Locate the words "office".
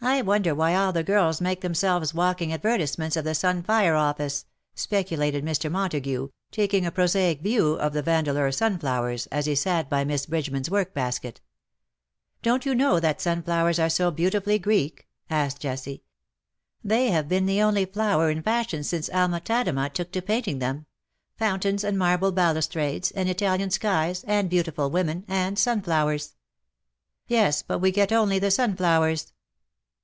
3.92-4.46